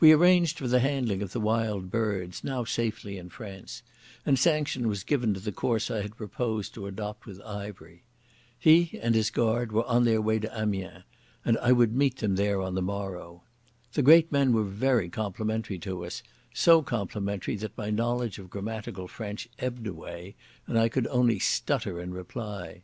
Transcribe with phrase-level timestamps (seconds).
[0.00, 3.84] We arranged for the handling of the Wild Birds, now safely in France,
[4.26, 8.02] and sanction was given to the course I had proposed to adopt with Ivery.
[8.58, 11.04] He and his guard were on their way to Amiens,
[11.44, 13.44] and I would meet them there on the morrow.
[13.92, 19.06] The great men were very complimentary to us, so complimentary that my knowledge of grammatical
[19.06, 20.34] French ebbed away
[20.66, 22.82] and I could only stutter in reply.